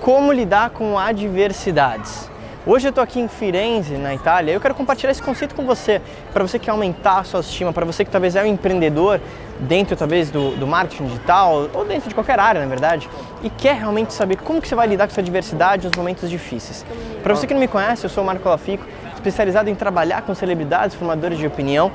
como 0.00 0.32
lidar 0.32 0.70
com 0.70 0.98
adversidades. 0.98 2.30
Hoje 2.66 2.86
eu 2.86 2.90
estou 2.90 3.02
aqui 3.02 3.20
em 3.20 3.28
Firenze, 3.28 3.96
na 3.96 4.14
Itália, 4.14 4.52
e 4.52 4.54
eu 4.54 4.60
quero 4.60 4.74
compartilhar 4.74 5.10
esse 5.10 5.22
conceito 5.22 5.54
com 5.54 5.64
você, 5.64 6.00
para 6.32 6.46
você 6.46 6.58
que 6.58 6.66
quer 6.66 6.70
aumentar 6.70 7.18
a 7.18 7.24
sua 7.24 7.40
estima, 7.40 7.72
para 7.72 7.86
você 7.86 8.04
que 8.04 8.10
talvez 8.10 8.36
é 8.36 8.42
um 8.42 8.46
empreendedor 8.46 9.20
dentro 9.60 9.96
talvez 9.96 10.30
do, 10.30 10.56
do, 10.56 10.66
marketing 10.66 11.06
digital 11.06 11.68
ou 11.72 11.84
dentro 11.84 12.08
de 12.08 12.14
qualquer 12.14 12.38
área, 12.38 12.60
na 12.60 12.66
verdade, 12.66 13.08
e 13.42 13.50
quer 13.50 13.76
realmente 13.76 14.12
saber 14.12 14.36
como 14.36 14.60
que 14.60 14.68
você 14.68 14.74
vai 14.74 14.86
lidar 14.86 15.06
com 15.06 15.12
essa 15.12 15.20
adversidade 15.20 15.86
nos 15.86 15.96
momentos 15.96 16.28
difíceis. 16.28 16.84
Para 17.22 17.34
você 17.34 17.46
que 17.46 17.52
não 17.52 17.60
me 17.60 17.68
conhece, 17.68 18.04
eu 18.04 18.10
sou 18.10 18.22
o 18.22 18.26
Marco 18.26 18.48
Lafico, 18.48 18.84
especializado 19.14 19.68
em 19.68 19.74
trabalhar 19.74 20.22
com 20.22 20.34
celebridades, 20.34 20.94
formadores 20.96 21.38
de 21.38 21.46
opinião, 21.46 21.92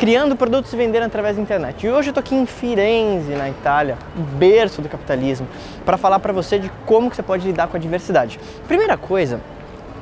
criando 0.00 0.34
produtos 0.34 0.72
e 0.72 0.76
vendendo 0.76 1.02
através 1.02 1.36
da 1.36 1.42
internet. 1.42 1.86
E 1.86 1.90
hoje 1.90 2.08
eu 2.08 2.12
estou 2.12 2.22
aqui 2.22 2.34
em 2.34 2.46
Firenze, 2.46 3.34
na 3.34 3.50
Itália, 3.50 3.98
berço 4.38 4.80
do 4.80 4.88
capitalismo, 4.88 5.46
para 5.84 5.98
falar 5.98 6.18
para 6.20 6.32
você 6.32 6.58
de 6.58 6.72
como 6.86 7.10
que 7.10 7.16
você 7.16 7.22
pode 7.22 7.46
lidar 7.46 7.68
com 7.68 7.76
a 7.76 7.80
diversidade. 7.80 8.40
Primeira 8.66 8.96
coisa 8.96 9.42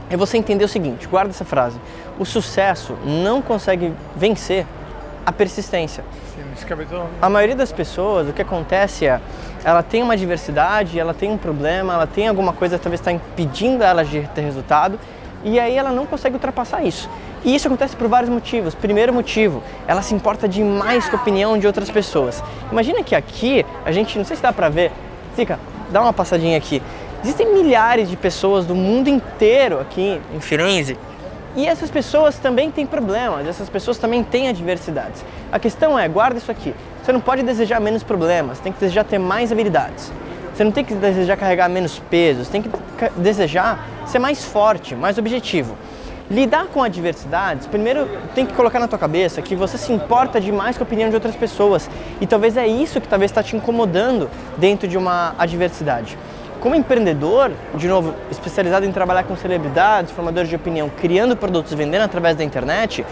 é 0.09 0.17
você 0.17 0.39
entender 0.39 0.65
o 0.65 0.69
seguinte, 0.69 1.09
guarda 1.09 1.31
essa 1.31 1.45
frase. 1.45 1.81
O 2.17 2.25
sucesso 2.25 2.97
não 3.05 3.43
consegue 3.43 3.93
vencer 4.15 4.65
a 5.27 5.33
persistência. 5.33 6.05
A 7.21 7.29
maioria 7.29 7.57
das 7.57 7.73
pessoas, 7.73 8.29
o 8.29 8.33
que 8.33 8.41
acontece 8.41 9.05
é, 9.05 9.21
ela 9.65 9.83
tem 9.83 10.01
uma 10.01 10.17
diversidade, 10.17 10.97
ela 10.97 11.13
tem 11.13 11.33
um 11.33 11.37
problema, 11.37 11.95
ela 11.95 12.07
tem 12.07 12.29
alguma 12.29 12.53
coisa 12.53 12.79
que 12.79 12.85
talvez 12.85 13.01
está 13.01 13.11
impedindo 13.11 13.83
ela 13.83 14.05
de 14.05 14.21
ter 14.33 14.43
resultado, 14.43 14.97
e 15.43 15.59
aí 15.59 15.77
ela 15.77 15.91
não 15.91 16.07
consegue 16.07 16.37
ultrapassar 16.37 16.85
isso. 16.85 17.11
E 17.49 17.55
isso 17.55 17.67
acontece 17.67 17.97
por 17.97 18.09
vários 18.09 18.29
motivos. 18.29 18.75
Primeiro 18.75 19.11
motivo, 19.11 19.63
ela 19.87 20.03
se 20.03 20.15
importa 20.15 20.47
demais 20.47 21.09
com 21.09 21.17
a 21.17 21.19
opinião 21.19 21.57
de 21.57 21.67
outras 21.67 21.91
pessoas. 21.91 22.45
Imagina 22.71 23.03
que 23.03 23.15
aqui, 23.15 23.65
a 23.87 23.91
gente, 23.91 24.19
não 24.19 24.25
sei 24.27 24.37
se 24.37 24.43
dá 24.43 24.53
pra 24.53 24.69
ver, 24.69 24.93
fica, 25.35 25.59
dá 25.91 26.03
uma 26.03 26.13
passadinha 26.13 26.59
aqui. 26.59 26.83
Existem 27.25 27.55
milhares 27.55 28.11
de 28.11 28.19
pessoas 28.19 28.67
do 28.67 28.75
mundo 28.75 29.09
inteiro 29.09 29.81
aqui 29.81 30.21
em 30.37 30.41
Firenze 30.41 30.99
e 31.57 31.67
essas 31.67 31.91
pessoas 31.91 32.37
também 32.37 32.71
têm 32.71 32.85
problemas, 32.85 33.47
essas 33.47 33.71
pessoas 33.71 33.97
também 33.97 34.23
têm 34.23 34.51
adversidades. 34.51 35.25
A 35.51 35.59
questão 35.59 35.99
é, 35.99 36.07
guarda 36.07 36.37
isso 36.37 36.51
aqui, 36.51 36.75
você 37.03 37.15
não 37.15 37.21
pode 37.21 37.43
desejar 37.43 37.81
menos 37.81 38.03
problemas, 38.03 38.59
tem 38.59 38.71
que 38.71 38.79
desejar 38.79 39.05
ter 39.05 39.19
mais 39.19 39.51
habilidades. 39.51 40.13
Você 40.55 40.65
não 40.65 40.71
tem 40.71 40.85
que 40.85 40.95
desejar 40.95 41.39
carregar 41.39 41.71
menos 41.71 41.99
pesos, 41.99 42.47
tem 42.49 42.61
que 42.61 42.69
desejar 43.17 43.89
ser 44.07 44.19
mais 44.19 44.45
forte, 44.45 44.95
mais 44.95 45.17
objetivo. 45.17 45.77
Lidar 46.31 46.67
com 46.67 46.83
adversidades, 46.83 47.67
primeiro 47.67 48.07
tem 48.35 48.45
que 48.45 48.53
colocar 48.53 48.79
na 48.79 48.87
tua 48.87 48.99
cabeça 48.99 49.41
que 49.41 49.57
você 49.57 49.79
se 49.79 49.91
importa 49.91 50.39
demais 50.39 50.77
com 50.77 50.85
a 50.85 50.87
opinião 50.87 51.09
de 51.09 51.15
outras 51.15 51.35
pessoas 51.35 51.89
e 52.21 52.27
talvez 52.27 52.55
é 52.59 52.67
isso 52.67 53.01
que 53.01 53.09
talvez 53.09 53.31
está 53.31 53.43
te 53.43 53.57
incomodando 53.57 54.29
dentro 54.59 54.87
de 54.87 54.99
uma 54.99 55.35
adversidade. 55.39 56.19
Como 56.61 56.75
empreendedor, 56.75 57.51
de 57.75 57.89
novo, 57.89 58.15
especializado 58.31 58.85
em 58.85 58.93
trabalhar 58.93 59.23
com 59.23 59.35
celebridades, 59.37 60.13
formadores 60.13 60.51
de 60.51 60.57
opinião, 60.57 60.91
criando 61.01 61.35
produtos, 61.35 61.73
vendendo 61.73 62.03
através 62.03 62.37
da 62.37 62.45
internet, 62.45 63.07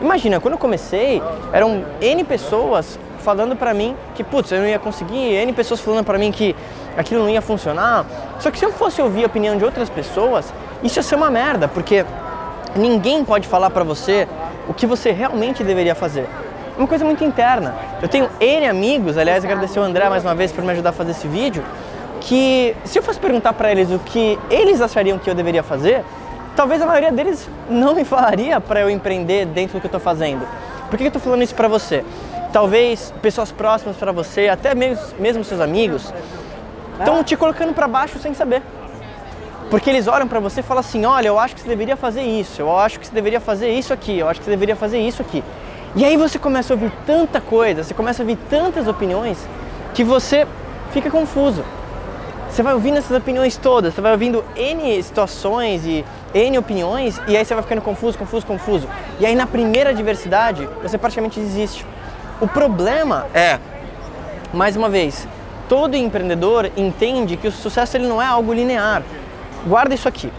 imagina, 0.00 0.40
quando 0.40 0.54
eu 0.54 0.58
comecei, 0.58 1.22
eram 1.52 1.84
N 2.00 2.24
pessoas 2.24 2.98
falando 3.18 3.54
para 3.54 3.74
mim 3.74 3.94
que, 4.14 4.24
putz, 4.24 4.50
eu 4.50 4.60
não 4.60 4.66
ia 4.66 4.78
conseguir, 4.78 5.34
N 5.34 5.52
pessoas 5.52 5.78
falando 5.78 6.06
para 6.06 6.16
mim 6.16 6.32
que 6.32 6.56
aquilo 6.96 7.20
não 7.20 7.28
ia 7.28 7.42
funcionar. 7.42 8.06
Só 8.38 8.50
que 8.50 8.58
se 8.58 8.64
eu 8.64 8.72
fosse 8.72 9.02
ouvir 9.02 9.24
a 9.24 9.26
opinião 9.26 9.58
de 9.58 9.64
outras 9.64 9.90
pessoas, 9.90 10.54
isso 10.82 10.98
ia 10.98 11.02
ser 11.02 11.16
uma 11.16 11.30
merda, 11.30 11.68
porque 11.68 12.06
Ninguém 12.74 13.24
pode 13.24 13.46
falar 13.46 13.70
para 13.70 13.84
você 13.84 14.26
o 14.66 14.72
que 14.72 14.86
você 14.86 15.10
realmente 15.10 15.62
deveria 15.62 15.94
fazer. 15.94 16.26
É 16.74 16.78
uma 16.78 16.88
coisa 16.88 17.04
muito 17.04 17.22
interna. 17.22 17.74
Eu 18.00 18.08
tenho 18.08 18.30
N 18.40 18.66
amigos, 18.66 19.18
aliás, 19.18 19.44
agradecer 19.44 19.78
o 19.78 19.82
André 19.82 20.08
mais 20.08 20.24
uma 20.24 20.34
vez 20.34 20.50
por 20.52 20.64
me 20.64 20.72
ajudar 20.72 20.90
a 20.90 20.92
fazer 20.92 21.10
esse 21.10 21.28
vídeo, 21.28 21.62
que 22.20 22.74
se 22.84 22.98
eu 22.98 23.02
fosse 23.02 23.20
perguntar 23.20 23.52
para 23.52 23.70
eles 23.70 23.90
o 23.90 23.98
que 23.98 24.38
eles 24.48 24.80
achariam 24.80 25.18
que 25.18 25.28
eu 25.28 25.34
deveria 25.34 25.62
fazer, 25.62 26.02
talvez 26.56 26.80
a 26.80 26.86
maioria 26.86 27.12
deles 27.12 27.46
não 27.68 27.94
me 27.94 28.04
falaria 28.04 28.58
para 28.58 28.80
eu 28.80 28.88
empreender 28.88 29.44
dentro 29.46 29.74
do 29.76 29.80
que 29.80 29.86
eu 29.86 29.88
estou 29.88 30.00
fazendo. 30.00 30.46
Por 30.88 30.96
que 30.96 31.04
eu 31.04 31.08
estou 31.08 31.20
falando 31.20 31.42
isso 31.42 31.54
para 31.54 31.68
você? 31.68 32.02
Talvez 32.52 33.12
pessoas 33.20 33.52
próximas 33.52 33.96
para 33.96 34.12
você, 34.12 34.48
até 34.48 34.74
mesmo, 34.74 35.04
mesmo 35.18 35.44
seus 35.44 35.60
amigos, 35.60 36.12
estão 36.98 37.22
te 37.22 37.36
colocando 37.36 37.74
para 37.74 37.86
baixo 37.86 38.18
sem 38.18 38.32
saber. 38.32 38.62
Porque 39.72 39.88
eles 39.88 40.06
olham 40.06 40.28
para 40.28 40.38
você 40.38 40.60
e 40.60 40.62
falam 40.62 40.80
assim: 40.80 41.06
olha, 41.06 41.28
eu 41.28 41.38
acho 41.38 41.54
que 41.54 41.62
você 41.62 41.68
deveria 41.68 41.96
fazer 41.96 42.20
isso, 42.20 42.60
eu 42.60 42.76
acho 42.76 43.00
que 43.00 43.06
você 43.06 43.14
deveria 43.14 43.40
fazer 43.40 43.70
isso 43.70 43.90
aqui, 43.90 44.18
eu 44.18 44.28
acho 44.28 44.38
que 44.38 44.44
você 44.44 44.50
deveria 44.50 44.76
fazer 44.76 44.98
isso 44.98 45.22
aqui. 45.22 45.42
E 45.96 46.04
aí 46.04 46.14
você 46.14 46.38
começa 46.38 46.74
a 46.74 46.76
ouvir 46.76 46.92
tanta 47.06 47.40
coisa, 47.40 47.82
você 47.82 47.94
começa 47.94 48.22
a 48.22 48.24
ouvir 48.24 48.36
tantas 48.50 48.86
opiniões 48.86 49.38
que 49.94 50.04
você 50.04 50.46
fica 50.92 51.10
confuso. 51.10 51.64
Você 52.50 52.62
vai 52.62 52.74
ouvindo 52.74 52.98
essas 52.98 53.16
opiniões 53.16 53.56
todas, 53.56 53.94
você 53.94 54.02
vai 54.02 54.12
ouvindo 54.12 54.44
N 54.54 55.02
situações 55.02 55.86
e 55.86 56.04
N 56.34 56.58
opiniões 56.58 57.18
e 57.26 57.34
aí 57.34 57.42
você 57.42 57.54
vai 57.54 57.62
ficando 57.62 57.80
confuso, 57.80 58.18
confuso, 58.18 58.44
confuso. 58.44 58.86
E 59.18 59.24
aí 59.24 59.34
na 59.34 59.46
primeira 59.46 59.88
adversidade 59.88 60.68
você 60.82 60.98
praticamente 60.98 61.40
desiste. 61.40 61.86
O 62.42 62.46
problema 62.46 63.26
é, 63.32 63.58
mais 64.52 64.76
uma 64.76 64.90
vez, 64.90 65.26
todo 65.66 65.96
empreendedor 65.96 66.70
entende 66.76 67.38
que 67.38 67.48
o 67.48 67.52
sucesso 67.52 67.96
ele 67.96 68.06
não 68.06 68.20
é 68.20 68.26
algo 68.26 68.52
linear. 68.52 69.02
Guarda 69.66 69.94
isso 69.94 70.08
aqui. 70.08 70.30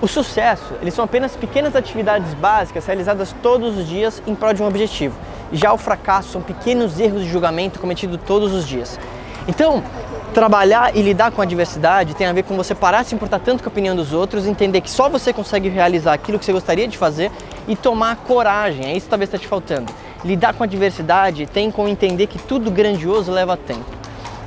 O 0.00 0.08
sucesso, 0.08 0.74
eles 0.82 0.94
são 0.94 1.04
apenas 1.04 1.36
pequenas 1.36 1.76
atividades 1.76 2.34
básicas 2.34 2.84
realizadas 2.84 3.34
todos 3.42 3.78
os 3.78 3.88
dias 3.88 4.22
em 4.26 4.34
prol 4.34 4.52
de 4.52 4.62
um 4.62 4.66
objetivo. 4.66 5.16
Já 5.52 5.72
o 5.72 5.78
fracasso 5.78 6.30
são 6.30 6.42
pequenos 6.42 6.98
erros 6.98 7.22
de 7.22 7.30
julgamento 7.30 7.78
cometidos 7.78 8.18
todos 8.26 8.52
os 8.52 8.66
dias. 8.66 8.98
Então, 9.46 9.82
trabalhar 10.34 10.96
e 10.96 11.02
lidar 11.02 11.30
com 11.30 11.40
a 11.40 11.44
diversidade 11.44 12.14
tem 12.14 12.26
a 12.26 12.32
ver 12.32 12.42
com 12.42 12.56
você 12.56 12.74
parar 12.74 13.02
de 13.02 13.08
se 13.08 13.14
importar 13.14 13.38
tanto 13.38 13.62
com 13.62 13.68
a 13.68 13.72
opinião 13.72 13.94
dos 13.94 14.12
outros, 14.12 14.46
entender 14.46 14.80
que 14.80 14.90
só 14.90 15.08
você 15.08 15.32
consegue 15.32 15.68
realizar 15.68 16.12
aquilo 16.12 16.38
que 16.38 16.44
você 16.44 16.52
gostaria 16.52 16.88
de 16.88 16.98
fazer 16.98 17.30
e 17.68 17.76
tomar 17.76 18.16
coragem. 18.16 18.86
É 18.86 18.96
isso 18.96 19.06
que 19.06 19.10
talvez 19.10 19.28
está 19.28 19.38
te 19.38 19.46
faltando. 19.46 19.92
Lidar 20.24 20.52
com 20.54 20.64
a 20.64 20.66
diversidade 20.66 21.46
tem 21.46 21.70
como 21.70 21.88
entender 21.88 22.26
que 22.26 22.38
tudo 22.38 22.70
grandioso 22.70 23.30
leva 23.30 23.56
tempo. 23.56 24.01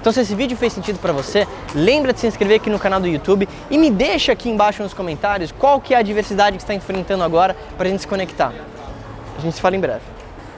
Então 0.06 0.14
se 0.14 0.20
esse 0.20 0.36
vídeo 0.36 0.56
fez 0.56 0.72
sentido 0.72 1.00
para 1.00 1.12
você, 1.12 1.48
lembra 1.74 2.14
de 2.14 2.20
se 2.20 2.28
inscrever 2.28 2.58
aqui 2.58 2.70
no 2.70 2.78
canal 2.78 3.00
do 3.00 3.08
YouTube 3.08 3.50
e 3.72 3.76
me 3.76 3.90
deixa 3.90 4.32
aqui 4.32 4.48
embaixo 4.48 4.84
nos 4.84 4.94
comentários 4.94 5.52
qual 5.52 5.82
que 5.82 5.96
é 5.96 5.98
a 5.98 6.04
diversidade 6.04 6.58
que 6.58 6.62
está 6.62 6.76
enfrentando 6.76 7.24
agora 7.24 7.58
para 7.76 7.88
a 7.88 7.90
gente 7.90 8.02
se 8.02 8.08
conectar. 8.08 8.54
A 9.36 9.42
gente 9.42 9.56
se 9.56 9.62
fala 9.62 9.76
em 9.76 9.80
breve. 9.80 10.15